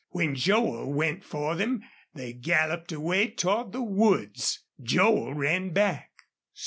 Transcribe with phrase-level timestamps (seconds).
[0.09, 1.83] When Joel went for them
[2.15, 4.63] they galloped away toward the woods.
[4.81, 6.11] Joel ran back.